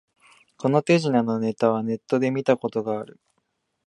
[0.57, 3.19] この手品のネタはネットで見たことある